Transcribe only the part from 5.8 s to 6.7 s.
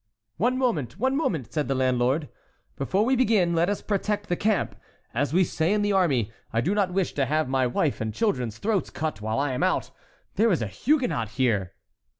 the army. I